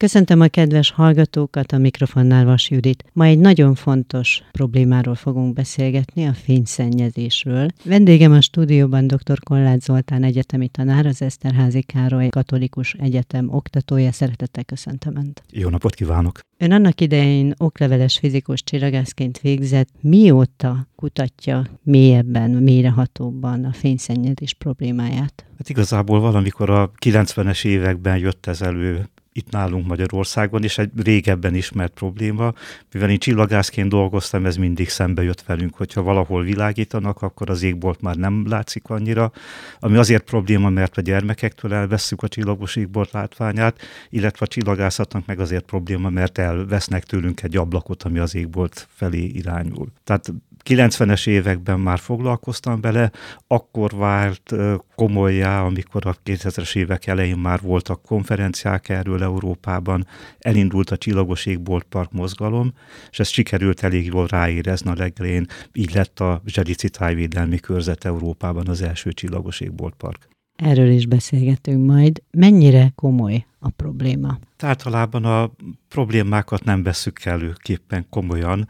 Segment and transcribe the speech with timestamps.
[0.00, 3.04] Köszöntöm a kedves hallgatókat, a mikrofonnál Vas Judit.
[3.12, 7.68] Ma egy nagyon fontos problémáról fogunk beszélgetni, a fényszennyezésről.
[7.84, 9.38] Vendégem a stúdióban dr.
[9.40, 14.12] Kollád Zoltán egyetemi tanár, az Eszterházi Károly Katolikus Egyetem oktatója.
[14.12, 15.42] Szeretettel köszöntöm Önt.
[15.52, 16.40] Jó napot kívánok!
[16.58, 19.88] Ön annak idején okleveles fizikus csillagászként végzett.
[20.00, 25.44] Mióta kutatja mélyebben, mélyrehatóbban a fényszennyezés problémáját?
[25.58, 31.54] Hát igazából valamikor a 90-es években jött ez elő itt nálunk Magyarországon, és egy régebben
[31.54, 32.52] ismert probléma.
[32.92, 38.00] Mivel én csillagászként dolgoztam, ez mindig szembe jött velünk, hogyha valahol világítanak, akkor az égbolt
[38.00, 39.32] már nem látszik annyira,
[39.80, 45.40] ami azért probléma, mert a gyermekektől elvesszük a csillagos égbolt látványát, illetve a csillagászatnak meg
[45.40, 49.88] azért probléma, mert elvesznek tőlünk egy ablakot, ami az égbolt felé irányul.
[50.04, 50.32] Tehát
[50.68, 53.10] 90-es években már foglalkoztam vele,
[53.46, 54.54] akkor vált
[54.94, 60.06] komolyá, amikor a 2000-es évek elején már voltak konferenciák erről Európában,
[60.38, 62.72] elindult a Csillagos Égbolt Park mozgalom,
[63.10, 68.68] és ezt sikerült elég jól ráérezni a legelején, így lett a Zselici Tájvédelmi Körzet Európában
[68.68, 70.28] az első Csillagos Égbolt Park.
[70.56, 72.22] Erről is beszélgetünk majd.
[72.30, 74.38] Mennyire komoly a probléma?
[74.58, 75.50] Általában a
[75.88, 78.68] problémákat nem veszük előképpen komolyan,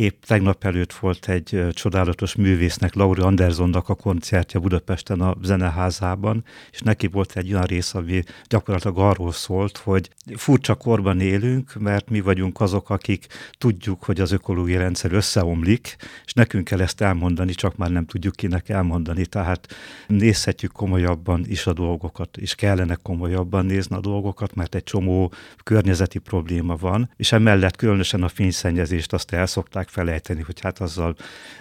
[0.00, 6.80] Épp tegnap előtt volt egy csodálatos művésznek, Lauri Andersonnak a koncertje Budapesten a Zeneházában, és
[6.80, 12.20] neki volt egy olyan rész, ami gyakorlatilag arról szólt, hogy furcsa korban élünk, mert mi
[12.20, 13.26] vagyunk azok, akik
[13.58, 18.34] tudjuk, hogy az ökológiai rendszer összeomlik, és nekünk kell ezt elmondani, csak már nem tudjuk
[18.34, 19.26] kinek elmondani.
[19.26, 19.74] Tehát
[20.06, 26.18] nézhetjük komolyabban is a dolgokat, és kellene komolyabban nézni a dolgokat, mert egy csomó környezeti
[26.18, 29.46] probléma van, és emellett különösen a fényszennyezést azt el
[29.90, 31.14] szokták felejteni, hogy hát azzal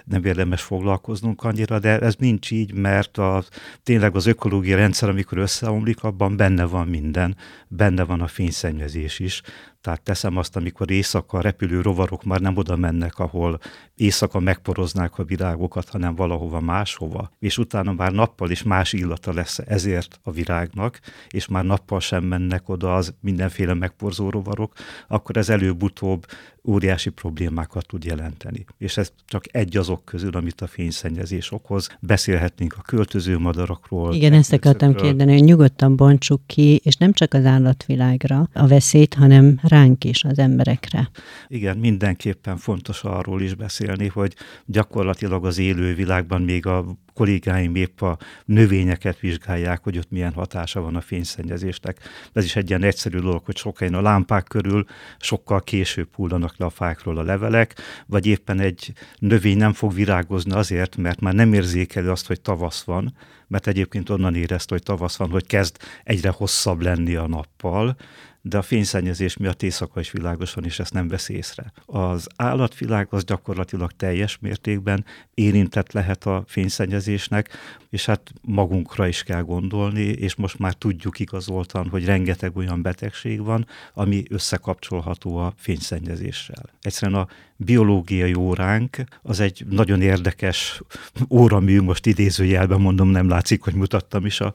[0.05, 3.44] nem érdemes foglalkoznunk annyira, de ez nincs így, mert a,
[3.83, 7.36] tényleg az ökológiai rendszer, amikor összeomlik, abban benne van minden,
[7.67, 9.41] benne van a fényszennyezés is,
[9.81, 13.59] tehát teszem azt, amikor éjszaka a repülő rovarok már nem oda mennek, ahol
[13.95, 19.59] éjszaka megporoznák a virágokat, hanem valahova máshova, és utána már nappal is más illata lesz
[19.59, 20.99] ezért a virágnak,
[21.30, 24.73] és már nappal sem mennek oda az mindenféle megporzó rovarok,
[25.08, 26.26] akkor ez előbb-utóbb
[26.70, 28.65] óriási problémákat tud jelenteni.
[28.77, 31.89] És ez csak egy azok közül, amit a fényszennyezés okoz.
[31.99, 34.14] Beszélhetnénk a költöző madarakról.
[34.14, 39.14] Igen, ezt akartam kérdeni, hogy nyugodtan bontsuk ki, és nem csak az állatvilágra a veszélyt,
[39.14, 41.09] hanem ránk is, az emberekre.
[41.47, 44.35] Igen, mindenképpen fontos arról is beszélni, hogy
[44.65, 46.85] gyakorlatilag az élő világban még a
[47.19, 51.97] kollégáim épp a növényeket vizsgálják, hogy ott milyen hatása van a fényszennyezésnek.
[52.33, 54.85] Ez is egy ilyen egyszerű dolog, hogy sokkal a lámpák körül
[55.17, 57.75] sokkal később hullanak le a fákról a levelek,
[58.05, 62.83] vagy éppen egy növény nem fog virágozni azért, mert már nem érzékeli azt, hogy tavasz
[62.83, 63.15] van,
[63.47, 67.95] mert egyébként onnan érezte, hogy tavasz van, hogy kezd egyre hosszabb lenni a nappal,
[68.42, 71.72] de a fényszennyezés miatt éjszaka is világos van, és ezt nem vesz észre.
[71.86, 77.50] Az állatvilág az gyakorlatilag teljes mértékben érintett lehet a fényszennyezésnek,
[77.89, 83.44] és hát magunkra is kell gondolni, és most már tudjuk igazoltan, hogy rengeteg olyan betegség
[83.44, 86.70] van, ami összekapcsolható a fényszennyezéssel.
[86.82, 90.82] Egyszerűen a biológiai óránk az egy nagyon érdekes
[91.30, 94.54] óramű, most idézőjelben mondom, nem látszik, hogy mutattam is a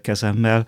[0.00, 0.66] kezemmel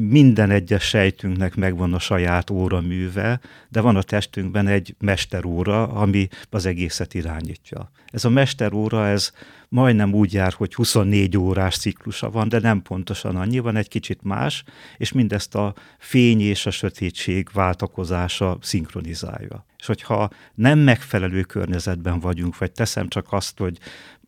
[0.00, 6.66] minden egyes sejtünknek megvan a saját óraműve, de van a testünkben egy mesteróra, ami az
[6.66, 7.90] egészet irányítja.
[8.06, 9.32] Ez a mesteróra, ez
[9.68, 14.22] majdnem úgy jár, hogy 24 órás ciklusa van, de nem pontosan annyi, van egy kicsit
[14.22, 14.64] más,
[14.96, 19.66] és mindezt a fény és a sötétség váltakozása szinkronizálja.
[19.78, 23.78] És hogyha nem megfelelő környezetben vagyunk, vagy teszem csak azt, hogy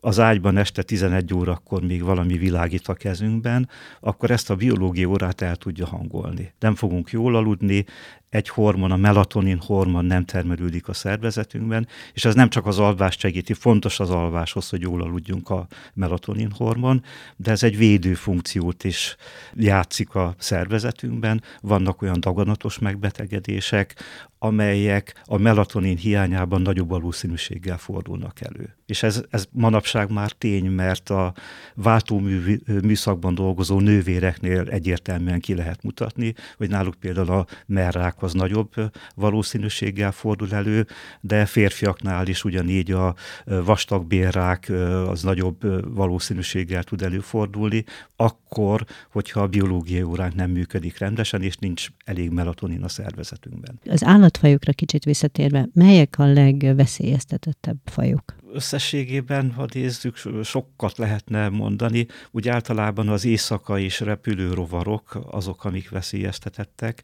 [0.01, 3.69] az ágyban este 11 órakor még valami világít a kezünkben,
[4.01, 6.53] akkor ezt a biológiai órát el tudja hangolni.
[6.59, 7.85] Nem fogunk jól aludni,
[8.31, 13.21] egy hormon, a melatonin hormon nem termelődik a szervezetünkben, és ez nem csak az alvást
[13.21, 17.03] segíti, fontos az alváshoz, hogy jól aludjunk a melatonin hormon,
[17.37, 19.17] de ez egy védő funkciót is
[19.55, 21.43] játszik a szervezetünkben.
[21.61, 23.95] Vannak olyan daganatos megbetegedések,
[24.43, 28.77] amelyek a melatonin hiányában nagyobb valószínűséggel fordulnak elő.
[28.87, 31.35] És ez, ez manapság már tény, mert a
[31.75, 38.75] váltómű műszakban dolgozó nővéreknél egyértelműen ki lehet mutatni, hogy náluk például a merrák az nagyobb
[39.15, 40.87] valószínűséggel fordul elő,
[41.21, 43.15] de férfiaknál is ugyanígy a
[43.45, 44.73] vastagbérrák
[45.07, 47.85] az nagyobb valószínűséggel tud előfordulni,
[48.17, 53.81] akkor, hogyha a biológiai óránk nem működik rendesen, és nincs elég melatonin a szervezetünkben.
[53.85, 58.39] Az állatfajokra kicsit visszatérve, melyek a legveszélyeztetettebb fajok?
[58.53, 62.07] Összességében, ha nézzük, sokat lehetne mondani.
[62.31, 67.03] Úgy általában az éjszaka és repülő rovarok azok, amik veszélyeztetettek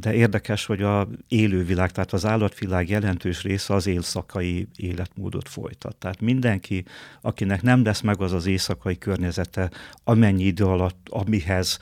[0.00, 5.96] de érdekes, hogy a élővilág, tehát az állatvilág jelentős része az éjszakai életmódot folytat.
[5.96, 6.84] Tehát mindenki,
[7.20, 9.70] akinek nem lesz meg az az éjszakai környezete,
[10.04, 11.78] amennyi idő alatt, amihez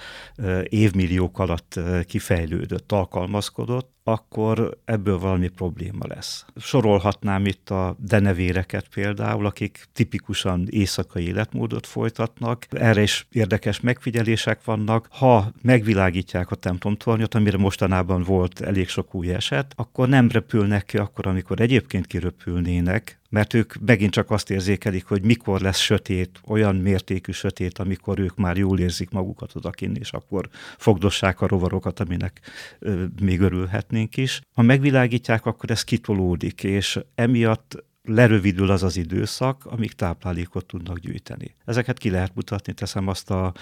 [0.62, 6.44] évmilliók alatt kifejlődött, alkalmazkodott, akkor ebből valami probléma lesz.
[6.56, 12.66] Sorolhatnám itt a denevéreket például, akik tipikusan éjszakai életmódot folytatnak.
[12.70, 15.08] Erre is érdekes megfigyelések vannak.
[15.10, 20.96] Ha megvilágítják a templomtornyot, amire mostanában volt elég sok új eset, akkor nem repülnek ki
[20.96, 26.76] akkor, amikor egyébként kiröpülnének, mert ők megint csak azt érzékelik, hogy mikor lesz sötét, olyan
[26.76, 30.48] mértékű sötét, amikor ők már jól érzik magukat odakin, és akkor
[30.78, 32.40] fogdossák a rovarokat, aminek
[32.78, 34.40] ö, még örülhetnénk is.
[34.54, 41.54] Ha megvilágítják, akkor ez kitolódik, és emiatt lerövidül az az időszak, amíg táplálékot tudnak gyűjteni.
[41.64, 43.52] Ezeket ki lehet mutatni, teszem azt a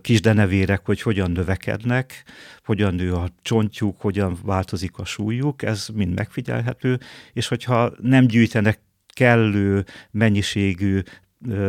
[0.00, 2.24] kis denevérek, hogy hogyan növekednek,
[2.64, 6.98] hogyan nő a csontjuk, hogyan változik a súlyuk, ez mind megfigyelhető,
[7.32, 8.78] és hogyha nem gyűjtenek
[9.16, 11.00] kellő mennyiségű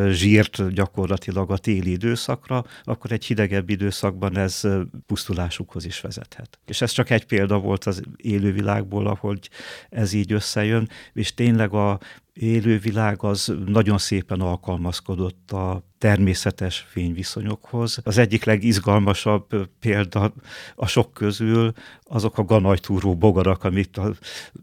[0.09, 4.61] zsírt gyakorlatilag a téli időszakra, akkor egy hidegebb időszakban ez
[5.05, 6.59] pusztulásukhoz is vezethet.
[6.65, 9.49] És ez csak egy példa volt az élővilágból, ahogy
[9.89, 11.99] ez így összejön, és tényleg a
[12.39, 18.00] élővilág az nagyon szépen alkalmazkodott a természetes fényviszonyokhoz.
[18.04, 20.34] Az egyik legizgalmasabb példa
[20.75, 21.74] a sok közül
[22.04, 24.13] azok a ganajtúró bogarak, amit a,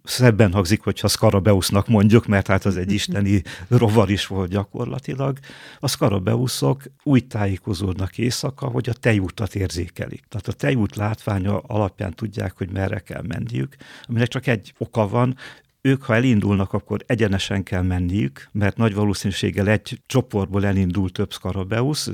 [0.05, 5.39] szebben hangzik, hogyha Skarabeusznak mondjuk, mert hát az egy isteni rovar is volt gyakorlatilag.
[5.79, 10.25] A Skarabeuszok úgy tájékozódnak éjszaka, hogy a tejútat érzékelik.
[10.29, 15.37] Tehát a tejút látványa alapján tudják, hogy merre kell menniük, aminek csak egy oka van,
[15.87, 22.11] ők, ha elindulnak, akkor egyenesen kell menniük, mert nagy valószínűséggel egy csoportból elindul több Skarabeusz,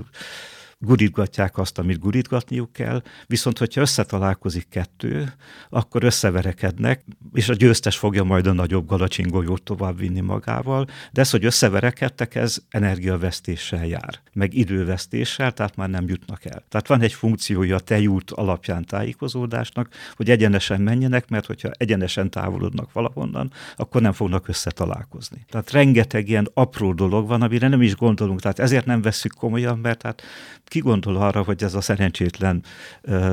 [0.82, 5.32] gurítgatják azt, amit gurítgatniuk kell, viszont hogyha összetalálkozik kettő,
[5.68, 11.30] akkor összeverekednek, és a győztes fogja majd a nagyobb galacsingolyót tovább vinni magával, de ez,
[11.30, 16.64] hogy összeverekedtek, ez energiavesztéssel jár, meg idővesztéssel, tehát már nem jutnak el.
[16.68, 22.92] Tehát van egy funkciója a tejút alapján tájékozódásnak, hogy egyenesen menjenek, mert hogyha egyenesen távolodnak
[22.92, 25.44] valahonnan, akkor nem fognak összetalálkozni.
[25.48, 29.78] Tehát rengeteg ilyen apró dolog van, amire nem is gondolunk, tehát ezért nem veszük komolyan,
[29.78, 30.22] mert hát
[30.70, 32.62] ki gondol arra, hogy ez a szerencsétlen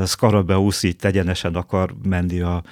[0.06, 2.64] Skarabeusz itt egyenesen akar menni a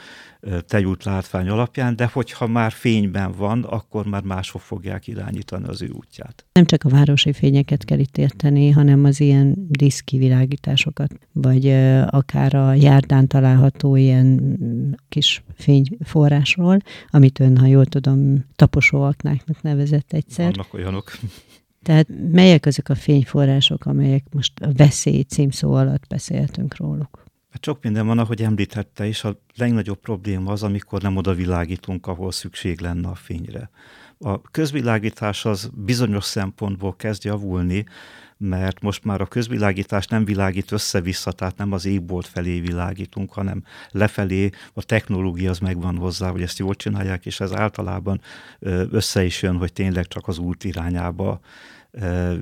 [0.67, 5.89] tejút látvány alapján, de hogyha már fényben van, akkor már máshol fogják irányítani az ő
[5.89, 6.45] útját.
[6.53, 11.67] Nem csak a városi fényeket kell itt érteni, hanem az ilyen diszkivilágításokat, vagy
[12.07, 14.57] akár a járdán található ilyen
[15.09, 16.77] kis fényforrásról,
[17.09, 20.45] amit ön, ha jól tudom, taposóaknáknak nevezett egyszer.
[20.56, 21.12] Vannak olyanok.
[21.86, 27.24] Tehát melyek azok a fényforrások, amelyek most a veszély címszó alatt beszéltünk róluk?
[27.50, 32.08] Hát sok minden van, ahogy említette, és a legnagyobb probléma az, amikor nem oda világítunk,
[32.08, 33.70] ahol szükség lenne a fényre.
[34.20, 37.86] A közvilágítás az bizonyos szempontból kezd javulni,
[38.38, 43.64] mert most már a közvilágítás nem világít össze-vissza, tehát nem az égbolt felé világítunk, hanem
[43.92, 48.22] lefelé a technológia az megvan hozzá, hogy ezt jól csinálják, és ez általában
[48.90, 51.40] össze is jön, hogy tényleg csak az út irányába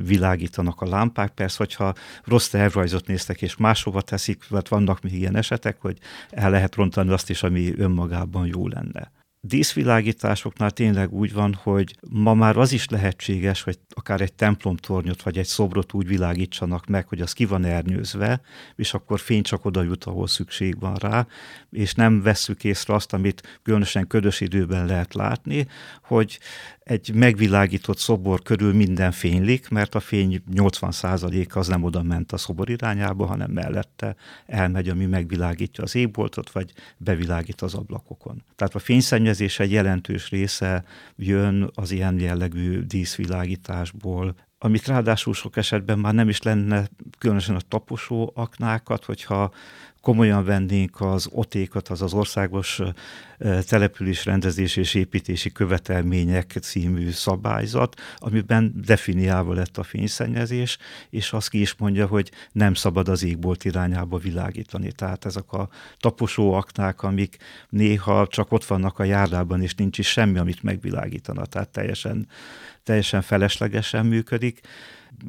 [0.03, 1.31] világítanak a lámpák.
[1.31, 5.97] Persze, hogyha rossz tervrajzot néztek és máshova teszik, mert vannak még ilyen esetek, hogy
[6.29, 9.11] el lehet rontani azt is, ami önmagában jó lenne
[9.45, 15.37] díszvilágításoknál tényleg úgy van, hogy ma már az is lehetséges, hogy akár egy templomtornyot vagy
[15.37, 18.41] egy szobrot úgy világítsanak meg, hogy az ki van ernyőzve,
[18.75, 21.27] és akkor fény csak oda jut, ahol szükség van rá,
[21.71, 25.67] és nem vesszük észre azt, amit különösen ködös időben lehet látni,
[26.03, 26.39] hogy
[26.83, 32.37] egy megvilágított szobor körül minden fénylik, mert a fény 80%-a az nem oda ment a
[32.37, 38.43] szobor irányába, hanem mellette elmegy, ami megvilágítja az égboltot, vagy bevilágít az ablakokon.
[38.55, 40.83] Tehát a fényszennyezés egy jelentős része
[41.15, 46.87] jön az ilyen jellegű díszvilágításból, amit ráadásul sok esetben már nem is lenne
[47.17, 49.51] különösen a taposó aknákat, hogyha
[50.01, 52.81] komolyan vennénk az otékat, az az országos
[53.67, 60.77] település rendezés és építési követelmények című szabályzat, amiben definiálva lett a fényszennyezés,
[61.09, 64.91] és azt ki is mondja, hogy nem szabad az égbolt irányába világítani.
[64.91, 67.37] Tehát ezek a taposó aknák, amik
[67.69, 72.27] néha csak ott vannak a járdában, és nincs is semmi, amit megvilágítana, tehát teljesen,
[72.83, 74.61] teljesen feleslegesen működik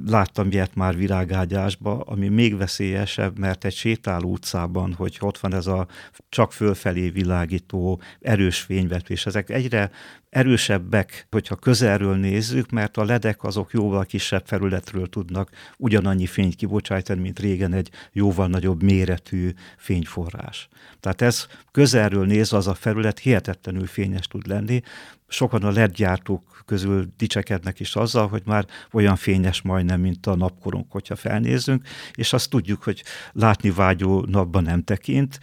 [0.07, 5.67] láttam ilyet már virágágyásba, ami még veszélyesebb, mert egy sétáló utcában, hogy ott van ez
[5.67, 5.87] a
[6.29, 9.91] csak fölfelé világító erős fényvetés, ezek egyre
[10.31, 17.21] erősebbek, hogyha közelről nézzük, mert a ledek azok jóval kisebb felületről tudnak ugyanannyi fényt kibocsátani,
[17.21, 20.69] mint régen egy jóval nagyobb méretű fényforrás.
[21.01, 24.83] Tehát ez közelről nézve az a felület hihetetlenül fényes tud lenni,
[25.29, 30.35] sokan a LED gyártók közül dicsekednek is azzal, hogy már olyan fényes majdnem, mint a
[30.35, 35.39] napkorunk, hogyha felnézünk, és azt tudjuk, hogy látni vágyó napban nem tekint,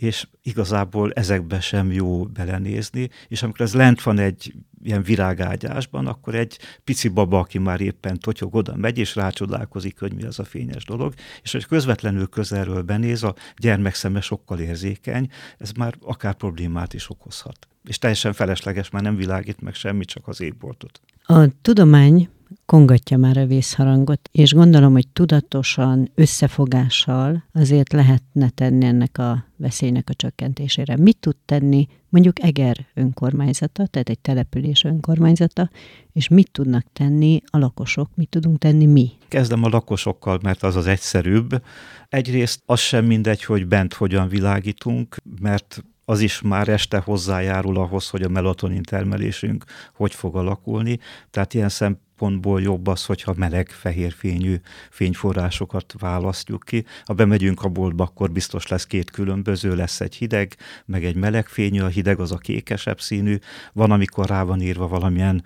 [0.00, 6.34] és igazából ezekbe sem jó belenézni, és amikor ez lent van egy ilyen virágágyásban, akkor
[6.34, 10.44] egy pici baba, aki már éppen totyog oda megy, és rácsodálkozik, hogy mi az a
[10.44, 15.28] fényes dolog, és hogy közvetlenül közelről benéz, a gyermek szeme sokkal érzékeny,
[15.58, 17.68] ez már akár problémát is okozhat.
[17.84, 21.00] És teljesen felesleges, már nem világít meg semmit, csak az égboltot.
[21.22, 22.28] A tudomány
[22.66, 30.08] kongatja már a vészharangot, és gondolom, hogy tudatosan, összefogással azért lehetne tenni ennek a veszélynek
[30.08, 30.96] a csökkentésére.
[30.96, 35.70] Mit tud tenni mondjuk Eger önkormányzata, tehát egy település önkormányzata,
[36.12, 39.10] és mit tudnak tenni a lakosok, mit tudunk tenni mi?
[39.28, 41.62] Kezdem a lakosokkal, mert az az egyszerűbb.
[42.08, 48.08] Egyrészt az sem mindegy, hogy bent hogyan világítunk, mert az is már este hozzájárul ahhoz,
[48.08, 49.64] hogy a melatonin termelésünk
[49.94, 50.98] hogy fog alakulni.
[51.30, 54.60] Tehát ilyen szempontból szempontból jobb az, hogyha meleg, fehér fényű
[54.90, 56.84] fényforrásokat választjuk ki.
[57.04, 61.46] Ha bemegyünk a boltba, akkor biztos lesz két különböző, lesz egy hideg, meg egy meleg
[61.46, 63.38] fényű, a hideg az a kékesebb színű,
[63.72, 65.44] van, amikor rá van írva valamilyen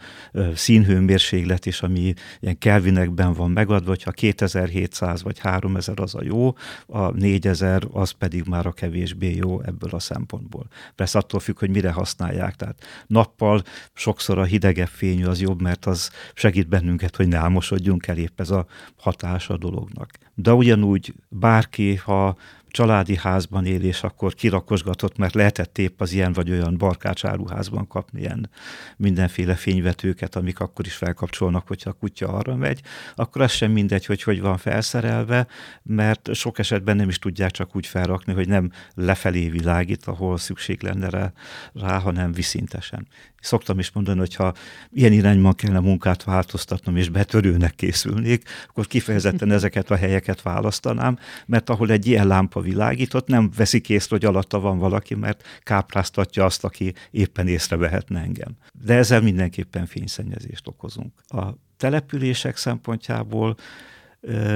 [0.54, 6.54] színhőmérséklet is, ami ilyen kelvinekben van megadva, hogyha 2700 vagy 3000 az a jó,
[6.86, 10.66] a 4000 az pedig már a kevésbé jó ebből a szempontból.
[10.94, 12.54] Persze attól függ, hogy mire használják.
[12.54, 13.62] Tehát nappal
[13.92, 18.16] sokszor a hidegebb fényű az jobb, mert az segít segít bennünket, hogy ne álmosodjunk el
[18.16, 18.66] épp ez a
[18.96, 20.10] hatása a dolognak.
[20.34, 22.36] De ugyanúgy bárki, ha
[22.74, 28.20] családi házban él, és akkor kirakosgatott, mert lehetett épp az ilyen vagy olyan barkácsáruházban kapni
[28.20, 28.50] ilyen
[28.96, 32.80] mindenféle fényvetőket, amik akkor is felkapcsolnak, hogyha a kutya arra megy,
[33.14, 35.46] akkor az sem mindegy, hogy hogy van felszerelve,
[35.82, 40.82] mert sok esetben nem is tudják csak úgy felrakni, hogy nem lefelé világít, ahol szükség
[40.82, 41.32] lenne rá,
[41.72, 43.06] rá hanem viszintesen.
[43.44, 44.54] Szoktam is mondani, hogy ha
[44.92, 51.70] ilyen irányban kellene munkát változtatnom, és betörőnek készülnék, akkor kifejezetten ezeket a helyeket választanám, mert
[51.70, 56.64] ahol egy ilyen lámpa világított, nem veszik észre, hogy alatta van valaki, mert kápráztatja azt,
[56.64, 58.56] aki éppen észrevehetne engem.
[58.84, 61.12] De ezzel mindenképpen fényszennyezést okozunk.
[61.26, 61.44] A
[61.76, 63.56] települések szempontjából,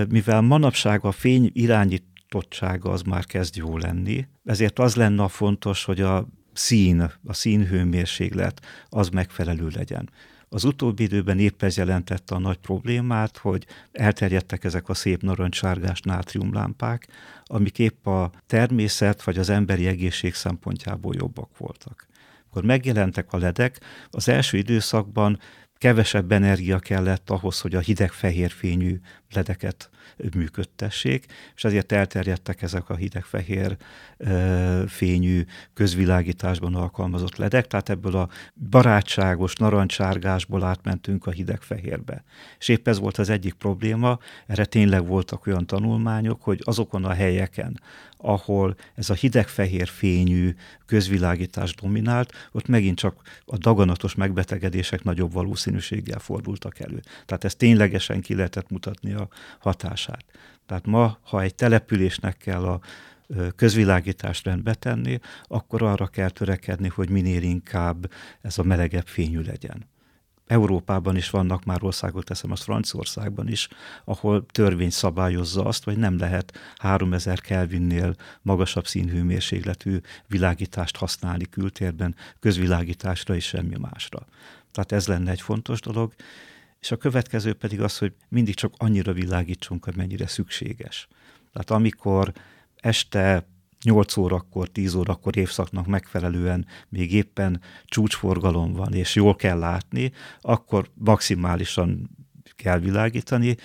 [0.08, 5.84] mivel manapság a fény irányítottsága az már kezd jó lenni, ezért az lenne a fontos,
[5.84, 6.28] hogy a
[6.58, 10.10] szín, a színhőmérséklet az megfelelő legyen.
[10.48, 16.00] Az utóbbi időben épp ez jelentette a nagy problémát, hogy elterjedtek ezek a szép narancssárgás
[16.00, 17.08] nátriumlámpák,
[17.44, 22.06] amik épp a természet vagy az emberi egészség szempontjából jobbak voltak.
[22.50, 25.38] Akkor megjelentek a ledek, az első időszakban
[25.78, 29.00] kevesebb energia kellett ahhoz, hogy a hideg fehér fényű
[29.32, 29.90] ledeket
[30.34, 33.76] működtessék, és ezért elterjedtek ezek a hideg-fehér
[34.86, 35.44] fényű
[35.74, 38.28] közvilágításban alkalmazott ledek, tehát ebből a
[38.70, 42.24] barátságos narancsárgásból átmentünk a hideg-fehérbe.
[42.58, 47.12] És épp ez volt az egyik probléma, erre tényleg voltak olyan tanulmányok, hogy azokon a
[47.12, 47.80] helyeken,
[48.16, 50.54] ahol ez a hideg-fehér fényű
[50.86, 57.00] közvilágítás dominált, ott megint csak a daganatos megbetegedések nagyobb valószínűséggel fordultak elő.
[57.26, 60.07] Tehát ezt ténylegesen ki lehetett mutatni a hatását.
[60.66, 62.80] Tehát ma, ha egy településnek kell a
[63.56, 68.10] közvilágítást rendbe tenni, akkor arra kell törekedni, hogy minél inkább
[68.40, 69.86] ez a melegebb fényű legyen.
[70.48, 73.68] Európában is vannak már országok, teszem azt Franciaországban is,
[74.04, 83.34] ahol törvény szabályozza azt, hogy nem lehet 3000 Kelvinnél magasabb színhőmérsékletű világítást használni kültérben, közvilágításra
[83.34, 84.26] és semmi másra.
[84.72, 86.14] Tehát ez lenne egy fontos dolog.
[86.80, 91.08] És a következő pedig az, hogy mindig csak annyira világítsunk, amennyire szükséges.
[91.52, 92.32] Tehát amikor
[92.76, 93.46] este
[93.84, 100.90] 8 órakor, 10 órakor évszaknak megfelelően még éppen csúcsforgalom van, és jól kell látni, akkor
[100.94, 102.10] maximálisan
[102.56, 103.56] kell világítani,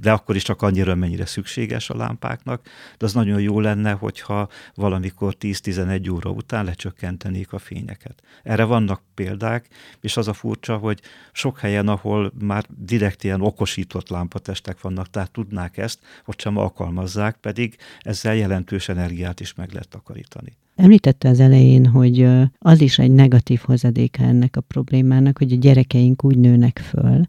[0.00, 4.48] de akkor is csak annyira, mennyire szükséges a lámpáknak, de az nagyon jó lenne, hogyha
[4.74, 8.22] valamikor 10-11 óra után lecsökkentenék a fényeket.
[8.42, 9.68] Erre vannak példák,
[10.00, 11.00] és az a furcsa, hogy
[11.32, 17.36] sok helyen, ahol már direkt ilyen okosított lámpatestek vannak, tehát tudnák ezt, hogy sem alkalmazzák,
[17.36, 20.56] pedig ezzel jelentős energiát is meg lehet takarítani.
[20.76, 26.24] Említette az elején, hogy az is egy negatív hozadéka ennek a problémának, hogy a gyerekeink
[26.24, 27.22] úgy nőnek föl,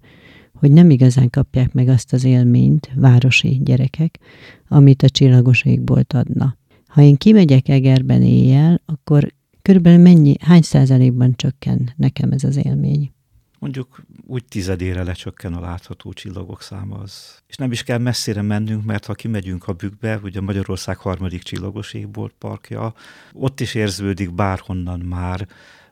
[0.59, 4.19] hogy nem igazán kapják meg azt az élményt, városi gyerekek,
[4.67, 6.57] amit a csillagos égbolt adna.
[6.87, 13.11] Ha én kimegyek Egerben éjjel, akkor Körülbelül mennyi, hány százalékban csökken nekem ez az élmény?
[13.59, 17.41] mondjuk úgy tizedére lecsökken a látható csillagok száma az.
[17.47, 21.93] És nem is kell messzire mennünk, mert ha kimegyünk a bükkbe, ugye Magyarország harmadik csillagos
[21.93, 22.93] égbolt parkja,
[23.33, 25.47] ott is érződik bárhonnan már,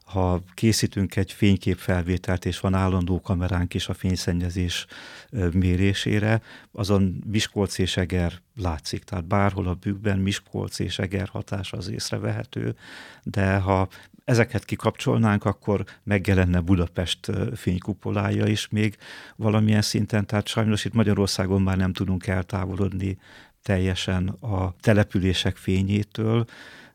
[0.08, 4.86] ha készítünk egy fényképfelvételt, és van állandó kameránk is a fényszennyezés
[5.52, 9.04] mérésére, azon Miskolc és Eger látszik.
[9.04, 12.76] Tehát bárhol a bükkben Miskolc és Eger hatás az észrevehető,
[13.24, 13.88] de ha
[14.26, 18.98] ezeket kikapcsolnánk, akkor megjelenne Budapest fénykupolája is még
[19.36, 23.18] valamilyen szinten, tehát sajnos itt Magyarországon már nem tudunk eltávolodni
[23.62, 26.46] teljesen a települések fényétől,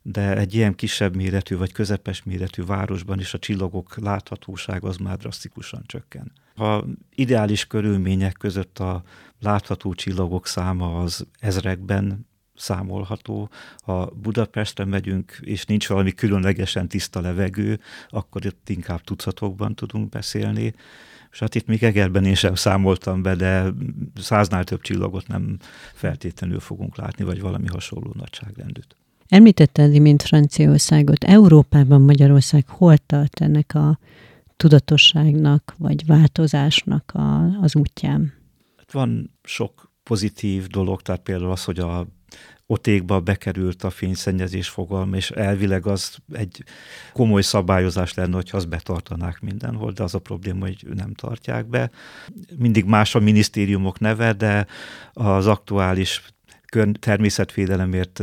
[0.02, 5.16] de egy ilyen kisebb méretű vagy közepes méretű városban is a csillagok láthatóság az már
[5.16, 6.32] drasztikusan csökken.
[6.54, 9.02] Ha ideális körülmények között a
[9.40, 13.50] látható csillagok száma az ezrekben számolható.
[13.82, 20.74] Ha Budapestre megyünk, és nincs valami különlegesen tiszta levegő, akkor itt inkább tucatokban tudunk beszélni.
[21.30, 23.64] És hát itt még Egerben én sem számoltam be, de
[24.14, 25.58] száznál több csillagot nem
[25.94, 28.96] feltétlenül fogunk látni, vagy valami hasonló nagyságrendűt.
[29.32, 31.24] Említette az imént Franciaországot.
[31.24, 33.98] Európában Magyarország hol tart ennek a
[34.56, 38.32] tudatosságnak, vagy változásnak a, az útján?
[38.76, 42.06] Hát van sok pozitív dolog, tehát például az, hogy a
[42.66, 46.64] otékba bekerült a fényszennyezés fogalma, és elvileg az egy
[47.12, 51.90] komoly szabályozás lenne, hogyha azt betartanák mindenhol, de az a probléma, hogy nem tartják be.
[52.56, 54.66] Mindig más a minisztériumok neve, de
[55.12, 56.22] az aktuális
[57.00, 58.22] természetvédelemért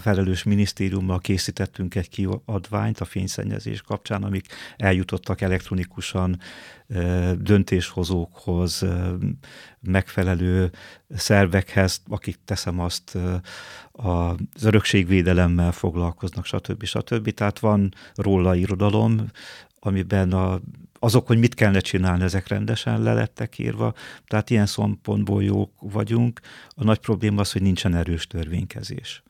[0.00, 6.40] felelős minisztériummal készítettünk egy kiadványt a fényszennyezés kapcsán, amik eljutottak elektronikusan
[7.38, 8.86] döntéshozókhoz,
[9.80, 10.70] megfelelő
[11.08, 13.18] szervekhez, akik teszem azt
[13.92, 16.84] az örökségvédelemmel foglalkoznak, stb.
[16.84, 17.30] stb.
[17.30, 19.26] Tehát van róla irodalom,
[19.80, 20.60] amiben a
[20.98, 23.94] azok, hogy mit kellene csinálni, ezek rendesen le lettek írva,
[24.26, 26.40] tehát ilyen szempontból jók vagyunk.
[26.68, 29.22] A nagy probléma az, hogy nincsen erős törvénykezés.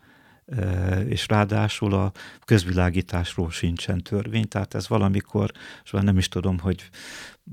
[1.09, 2.13] És ráadásul a
[2.45, 5.51] közvilágításról sincsen törvény, tehát ez valamikor,
[5.85, 6.90] és már nem is tudom, hogy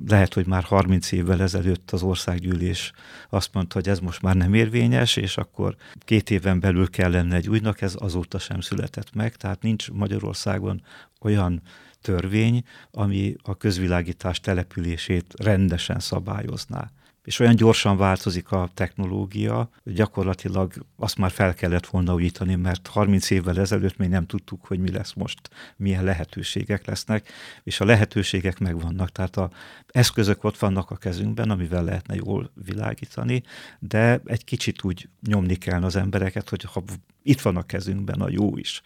[0.08, 2.92] lehet, hogy már 30 évvel ezelőtt az országgyűlés
[3.30, 7.50] azt mondta, hogy ez most már nem érvényes, és akkor két éven belül lenne egy
[7.50, 10.82] újnak, ez azóta sem született meg, tehát nincs Magyarországon
[11.22, 11.62] olyan
[12.06, 16.92] törvény, ami a közvilágítás települését rendesen szabályozná.
[17.24, 22.88] És olyan gyorsan változik a technológia, hogy gyakorlatilag azt már fel kellett volna újítani, mert
[22.88, 25.40] 30 évvel ezelőtt még nem tudtuk, hogy mi lesz most,
[25.78, 27.30] milyen lehetőségek lesznek,
[27.64, 29.10] és a lehetőségek megvannak.
[29.10, 29.52] Tehát a
[29.88, 33.44] eszközök ott vannak a kezünkben, amivel lehetne jól világítani,
[33.80, 36.84] de egy kicsit úgy nyomni kell az embereket, hogy ha
[37.24, 38.82] itt van a kezünkben a jó is,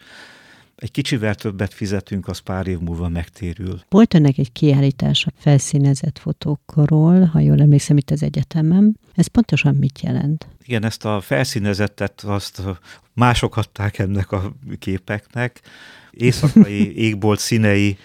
[0.80, 3.80] egy kicsivel többet fizetünk, az pár év múlva megtérül.
[3.88, 8.94] Volt ennek egy kiállítás a felszínezett fotókról, ha jól emlékszem itt az egyetemem.
[9.14, 10.48] Ez pontosan mit jelent?
[10.64, 12.62] Igen, ezt a felszínezettet azt
[13.14, 15.60] mások adták ennek a képeknek.
[16.10, 17.98] Éjszakai égbolt színei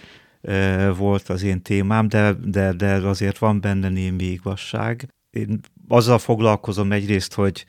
[0.97, 5.07] volt az én témám, de, de, de azért van benne némi igazság.
[5.29, 7.65] Én azzal foglalkozom egyrészt, hogy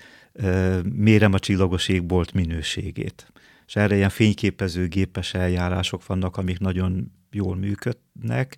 [0.94, 3.32] mérem a csillagos égbolt minőségét
[3.66, 8.56] és erre ilyen fényképező gépes eljárások vannak, amik nagyon jól működnek,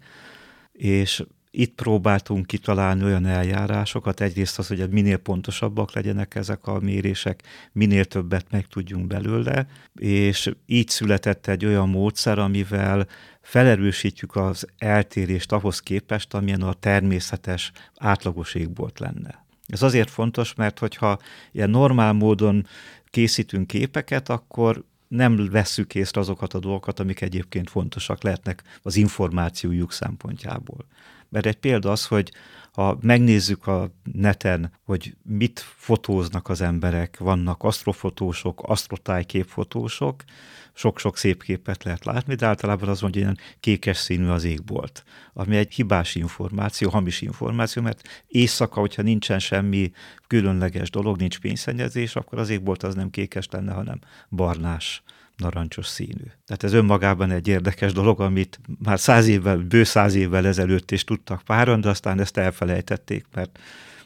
[0.73, 7.43] és itt próbáltunk kitalálni olyan eljárásokat, egyrészt az, hogy minél pontosabbak legyenek ezek a mérések,
[7.73, 13.07] minél többet meg tudjunk belőle, és így született egy olyan módszer, amivel
[13.41, 19.47] felerősítjük az eltérést ahhoz képest, amilyen a természetes átlagos égbolt lenne.
[19.67, 21.19] Ez azért fontos, mert hogyha
[21.53, 22.67] ilyen normál módon
[23.11, 29.93] készítünk képeket, akkor nem vesszük észre azokat a dolgokat, amik egyébként fontosak lehetnek az információjuk
[29.93, 30.87] szempontjából.
[31.29, 32.33] Mert egy példa az, hogy
[32.79, 40.25] ha megnézzük a neten, hogy mit fotóznak az emberek, vannak asztrofotósok, asztrotájképfotósok,
[40.73, 45.57] sok-sok szép képet lehet látni, de általában az mondja, ilyen kékes színű az égbolt, ami
[45.57, 49.91] egy hibás információ, hamis információ, mert éjszaka, hogyha nincsen semmi
[50.27, 53.99] különleges dolog, nincs pénzszennyezés, akkor az égbolt az nem kékes lenne, hanem
[54.31, 55.03] barnás
[55.39, 56.25] narancsos színű.
[56.47, 61.05] Tehát ez önmagában egy érdekes dolog, amit már száz évvel, bő száz évvel ezelőtt is
[61.05, 63.59] tudtak páran, de aztán ezt elfelejtették, mert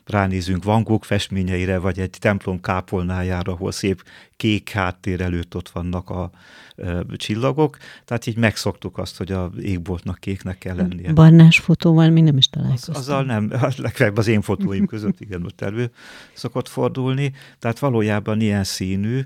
[0.07, 4.05] ránézünk Van Gogh festményeire, vagy egy templom kápolnájára, ahol szép
[4.37, 6.31] kék háttér előtt ott vannak a
[6.77, 11.13] e, csillagok, tehát így megszoktuk azt, hogy a égboltnak kéknek kell lennie.
[11.13, 12.95] Barnás fotóval mi nem is találkoztam.
[12.95, 15.91] Az, azzal nem, legfeljebb az én fotóim között igen, ott elő
[16.33, 19.21] szokott fordulni, tehát valójában ilyen színű,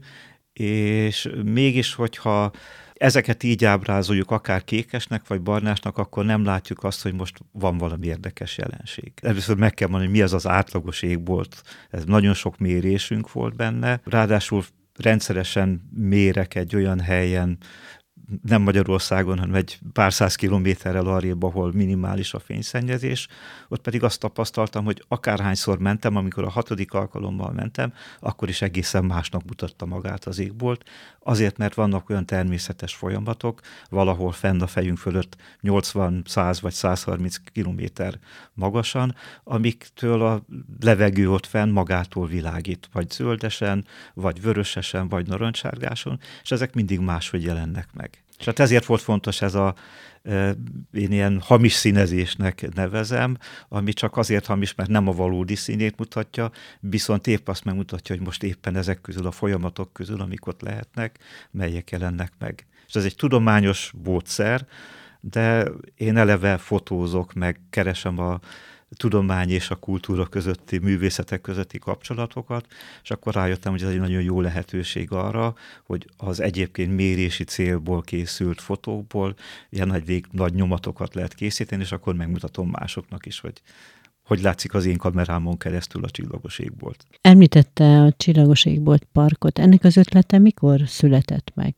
[0.59, 2.51] és mégis, hogyha
[2.95, 8.07] ezeket így ábrázoljuk, akár kékesnek vagy barnásnak, akkor nem látjuk azt, hogy most van valami
[8.07, 9.13] érdekes jelenség.
[9.23, 11.63] Először meg kell mondani, hogy mi az az átlagos égbolt.
[11.91, 14.01] Ez nagyon sok mérésünk volt benne.
[14.05, 14.65] Ráadásul
[14.95, 17.59] rendszeresen mérek egy olyan helyen,
[18.43, 23.29] nem Magyarországon, hanem egy pár száz kilométerrel arrébb, ahol minimális a fényszennyezés.
[23.69, 29.05] Ott pedig azt tapasztaltam, hogy akárhányszor mentem, amikor a hatodik alkalommal mentem, akkor is egészen
[29.05, 30.85] másnak mutatta magát az égbolt.
[31.23, 37.37] Azért, mert vannak olyan természetes folyamatok, valahol fenn a fejünk fölött 80, 100 vagy 130
[37.53, 38.19] kilométer
[38.55, 40.45] magasan, amiktől a
[40.81, 47.43] levegő ott fenn magától világít, vagy zöldesen, vagy vörösesen, vagy narancsárgáson, és ezek mindig máshogy
[47.43, 48.16] jelennek meg.
[48.39, 49.75] És hát ezért volt fontos ez a,
[50.93, 53.37] én ilyen hamis színezésnek nevezem,
[53.69, 56.51] ami csak azért hamis, mert nem a valódi színét mutatja,
[56.81, 61.19] viszont épp azt megmutatja, hogy most éppen ezek közül, a folyamatok közül, amik ott lehetnek,
[61.51, 62.67] melyek jelennek meg.
[62.87, 64.67] És ez egy tudományos módszer,
[65.21, 68.41] de én eleve fotózok, meg keresem a
[68.97, 72.67] tudomány és a kultúra közötti, művészetek közötti kapcsolatokat,
[73.03, 78.03] és akkor rájöttem, hogy ez egy nagyon jó lehetőség arra, hogy az egyébként mérési célból
[78.03, 79.35] készült fotókból
[79.71, 83.63] ilyen nagy, nagy nyomatokat lehet készíteni, és akkor megmutatom másoknak is, hogy
[84.27, 87.05] hogy látszik az én kamerámon keresztül a Csillagos Égbolt.
[87.21, 89.59] Említette a Csillagos Égbolt parkot.
[89.59, 91.75] Ennek az ötlete mikor született meg?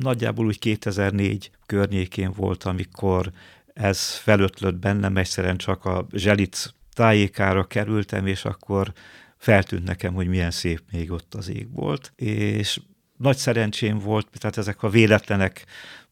[0.00, 3.32] Nagyjából úgy 2004 környékén volt, amikor
[3.74, 8.92] ez felötlött bennem, egyszerűen csak a zselic tájékára kerültem, és akkor
[9.36, 12.80] feltűnt nekem, hogy milyen szép még ott az ég volt, és
[13.16, 15.64] nagy szerencsém volt, tehát ezek a véletlenek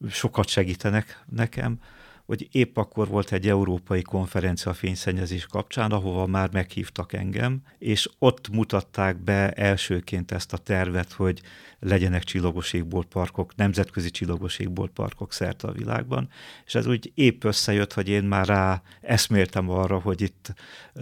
[0.09, 1.79] sokat segítenek nekem,
[2.25, 8.09] hogy épp akkor volt egy európai konferencia a fényszennyezés kapcsán, ahova már meghívtak engem, és
[8.19, 11.41] ott mutatták be elsőként ezt a tervet, hogy
[11.79, 12.75] legyenek csillagos
[13.09, 14.59] parkok, nemzetközi csillagos
[14.93, 16.29] parkok szerte a világban,
[16.65, 20.53] és ez úgy épp összejött, hogy én már rá eszméltem arra, hogy itt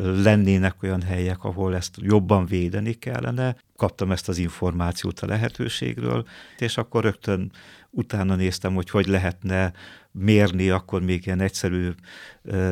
[0.01, 6.77] lennének olyan helyek, ahol ezt jobban védeni kellene, kaptam ezt az információt a lehetőségről, és
[6.77, 7.51] akkor rögtön
[7.89, 9.73] utána néztem, hogy hogy lehetne
[10.11, 11.89] mérni, akkor még ilyen egyszerű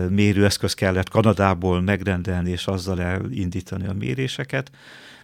[0.10, 4.71] mérőeszköz kellett Kanadából megrendelni, és azzal elindítani a méréseket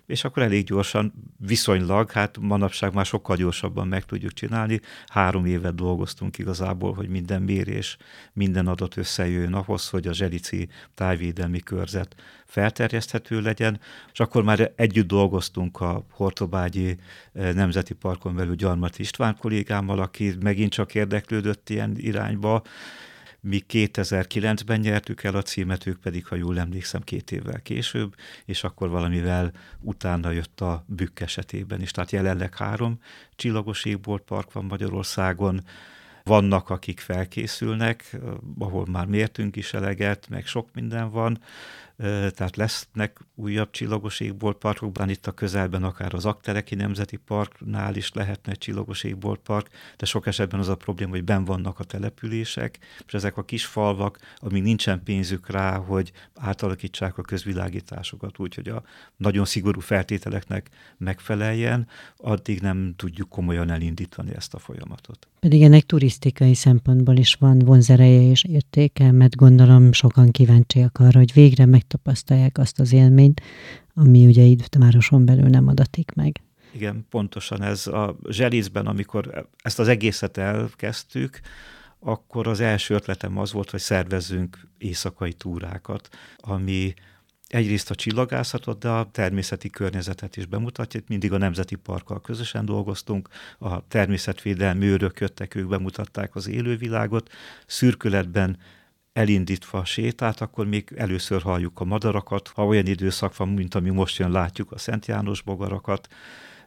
[0.05, 4.79] és akkor elég gyorsan, viszonylag, hát manapság már sokkal gyorsabban meg tudjuk csinálni.
[5.07, 7.97] Három évet dolgoztunk igazából, hogy minden mérés,
[8.33, 12.15] minden adat összejöjjön ahhoz, hogy a zselici tájvédelmi körzet
[12.45, 13.79] felterjeszthető legyen,
[14.13, 16.97] és akkor már együtt dolgoztunk a Hortobágyi
[17.33, 22.63] eh, Nemzeti Parkon belül Gyarmati István kollégámmal, aki megint csak érdeklődött ilyen irányba,
[23.47, 28.63] mi 2009-ben nyertük el a címet, ők pedig, ha jól emlékszem, két évvel később, és
[28.63, 31.91] akkor valamivel utána jött a Bükk esetében is.
[31.91, 32.99] Tehát jelenleg három
[33.35, 35.63] csillagos égboltpark van Magyarországon,
[36.23, 38.17] vannak, akik felkészülnek,
[38.59, 41.39] ahol már mértünk is eleget, meg sok minden van,
[41.97, 48.51] tehát lesznek újabb csillagos égboltparkokban, itt a közelben akár az Aktereki Nemzeti Parknál is lehetne
[48.51, 53.13] egy csillagos égboltpark, de sok esetben az a probléma, hogy ben vannak a települések, és
[53.13, 58.83] ezek a kis falvak, amíg nincsen pénzük rá, hogy átalakítsák a közvilágításokat úgy, hogy a
[59.17, 65.27] nagyon szigorú feltételeknek megfeleljen, addig nem tudjuk komolyan elindítani ezt a folyamatot.
[65.39, 71.33] Pedig ennek turisztikai szempontból is van vonzereje és értéke, mert gondolom sokan kíváncsiak arra, hogy
[71.33, 73.41] végre megtapasztalják azt az élményt,
[73.93, 76.41] ami ugye itt városon belül nem adatik meg.
[76.73, 81.39] Igen, pontosan ez a zselizben, amikor ezt az egészet elkezdtük,
[81.99, 86.93] akkor az első ötletem az volt, hogy szervezzünk éjszakai túrákat, ami
[87.47, 90.99] egyrészt a csillagászatot, de a természeti környezetet is bemutatja.
[90.99, 97.29] Itt mindig a Nemzeti Parkkal közösen dolgoztunk, a természetvédelmi őrök jöttek, ők bemutatták az élővilágot,
[97.65, 98.57] szürkületben
[99.15, 103.89] elindítva a sétát, akkor még először halljuk a madarakat, ha olyan időszak van, mint ami
[103.89, 106.07] most jön, látjuk a Szent János bogarakat,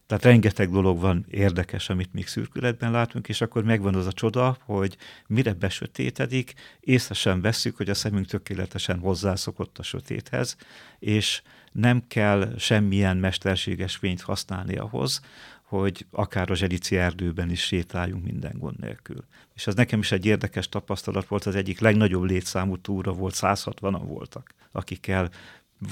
[0.06, 4.56] tehát rengeteg dolog van érdekes, amit még szürkületben látunk, és akkor megvan az a csoda,
[4.64, 10.56] hogy mire besötétedik, észre sem veszük, hogy a szemünk tökéletesen hozzászokott a sötéthez,
[10.98, 15.20] és nem kell semmilyen mesterséges fényt használni ahhoz,
[15.68, 19.24] hogy akár a zselici erdőben is sétáljunk minden gond nélkül.
[19.54, 24.02] És ez nekem is egy érdekes tapasztalat volt, az egyik legnagyobb létszámú túra volt, 160-an
[24.06, 25.30] voltak, akikkel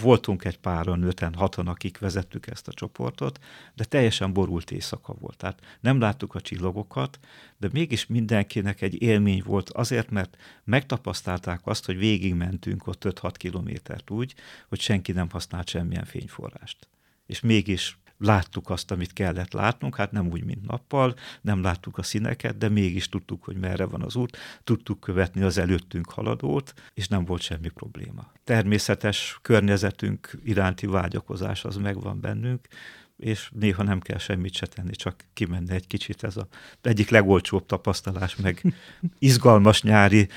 [0.00, 3.38] Voltunk egy páran, öten, hatan, akik vezettük ezt a csoportot,
[3.74, 5.36] de teljesen borult éjszaka volt.
[5.36, 7.18] Tehát nem láttuk a csillagokat,
[7.56, 14.10] de mégis mindenkinek egy élmény volt azért, mert megtapasztalták azt, hogy végigmentünk ott 5-6 kilométert
[14.10, 14.34] úgy,
[14.68, 16.88] hogy senki nem használt semmilyen fényforrást.
[17.26, 22.02] És mégis láttuk azt, amit kellett látnunk, hát nem úgy, mint nappal, nem láttuk a
[22.02, 27.08] színeket, de mégis tudtuk, hogy merre van az út, tudtuk követni az előttünk haladót, és
[27.08, 28.32] nem volt semmi probléma.
[28.44, 32.68] Természetes környezetünk iránti vágyakozás az megvan bennünk,
[33.16, 36.22] és néha nem kell semmit se tenni, csak kimenni egy kicsit.
[36.22, 36.46] Ez a
[36.82, 38.74] egyik legolcsóbb tapasztalás, meg
[39.18, 40.28] izgalmas nyári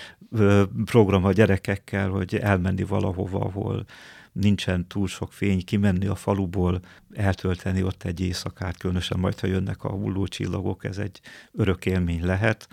[0.85, 3.85] program a gyerekekkel, hogy elmenni valahova, ahol
[4.31, 6.79] nincsen túl sok fény, kimenni a faluból,
[7.13, 11.19] eltölteni ott egy éjszakát, különösen majd, ha jönnek a hulló csillagok, ez egy
[11.51, 12.67] örök élmény lehet,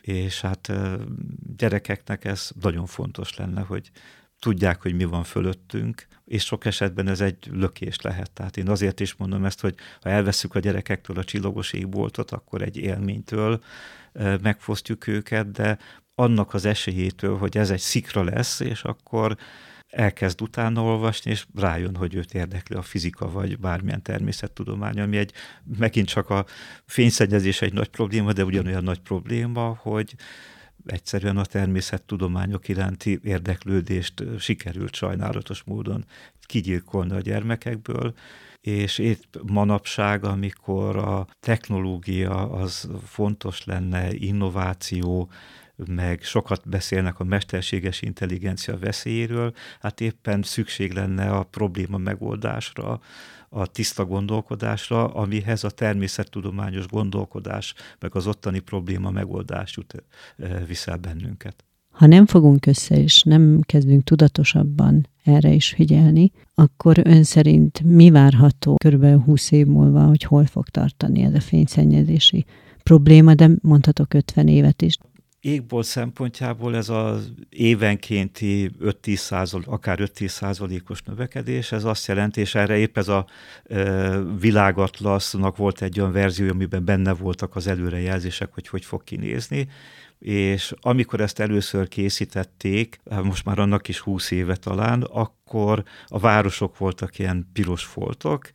[0.00, 0.72] és hát
[1.56, 3.90] gyerekeknek ez nagyon fontos lenne, hogy
[4.38, 8.30] tudják, hogy mi van fölöttünk, és sok esetben ez egy lökés lehet.
[8.30, 12.62] Tehát én azért is mondom ezt, hogy ha elveszük a gyerekektől a csillagos égboltot, akkor
[12.62, 13.62] egy élménytől
[14.42, 15.78] megfosztjuk őket, de
[16.14, 19.36] annak az esélyétől, hogy ez egy szikra lesz, és akkor
[19.88, 25.32] elkezd utána olvasni, és rájön, hogy őt érdekli a fizika, vagy bármilyen természettudomány, ami egy,
[25.78, 26.46] megint csak a
[26.86, 30.14] fényszennyezés egy nagy probléma, de ugyanolyan nagy probléma, hogy
[30.86, 36.04] egyszerűen a természettudományok iránti érdeklődést sikerült sajnálatos módon
[36.40, 38.14] kigyilkolni a gyermekekből,
[38.60, 45.30] és itt manapság, amikor a technológia az fontos lenne, innováció,
[45.86, 53.00] meg sokat beszélnek a mesterséges intelligencia veszélyéről, hát éppen szükség lenne a probléma megoldásra,
[53.48, 60.04] a tiszta gondolkodásra, amihez a természettudományos gondolkodás, meg az ottani probléma megoldás jut
[60.36, 61.64] eh, viszel bennünket.
[61.90, 68.10] Ha nem fogunk össze, és nem kezdünk tudatosabban erre is figyelni, akkor ön szerint mi
[68.10, 72.44] várható körülbelül 20 év múlva, hogy hol fog tartani ez a fényszennyezési
[72.82, 74.96] probléma, de mondhatok 50 évet is
[75.40, 82.54] égbolt szempontjából ez az évenkénti 5-10 százalék, akár 5-10 százalékos növekedés, ez azt jelenti, és
[82.54, 83.26] erre épp ez a
[83.64, 89.68] e, világatlasznak volt egy olyan verzió, amiben benne voltak az előrejelzések, hogy hogy fog kinézni,
[90.18, 96.18] és amikor ezt először készítették, hát most már annak is 20 éve talán, akkor a
[96.18, 98.50] városok voltak ilyen piros foltok,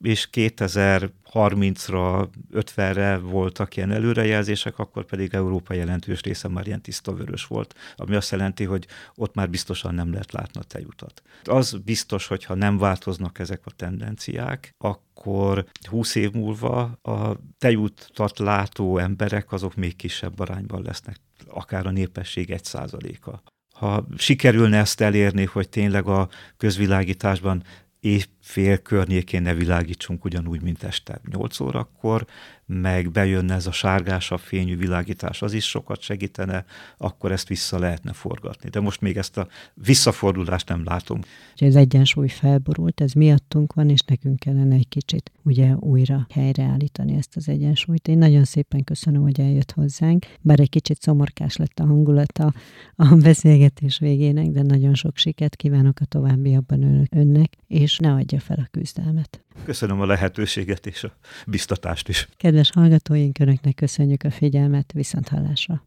[0.00, 7.46] és 2030-ra, 50-re voltak ilyen előrejelzések, akkor pedig Európa jelentős része már ilyen tiszta vörös
[7.46, 11.22] volt, ami azt jelenti, hogy ott már biztosan nem lehet látni a tejutat.
[11.44, 18.38] Az biztos, hogy ha nem változnak ezek a tendenciák, akkor 20 év múlva a tejutat
[18.38, 21.16] látó emberek azok még kisebb arányban lesznek,
[21.48, 23.42] akár a népesség egy százaléka
[23.80, 27.62] ha sikerülne ezt elérni, hogy tényleg a közvilágításban
[28.00, 32.26] évfél környékén ne világítsunk ugyanúgy, mint este 8 órakor,
[32.72, 36.64] meg bejönne ez a sárgásabb fényű világítás, az is sokat segítene,
[36.96, 38.70] akkor ezt vissza lehetne forgatni.
[38.70, 41.20] De most még ezt a visszafordulást nem látom.
[41.56, 47.36] Ez egyensúly felborult, ez miattunk van, és nekünk kellene egy kicsit ugye újra helyreállítani ezt
[47.36, 48.08] az egyensúlyt.
[48.08, 52.52] Én nagyon szépen köszönöm, hogy eljött hozzánk, bár egy kicsit szomorkás lett a hangulata
[52.96, 58.58] a beszélgetés végének, de nagyon sok sikert kívánok a továbbiakban önnek, és ne adja fel
[58.58, 59.44] a küzdelmet.
[59.64, 61.12] Köszönöm a lehetőséget és a
[61.46, 62.28] biztatást is.
[62.36, 65.78] Kedves hallgatóink, Önöknek köszönjük a figyelmet, viszont hallásra.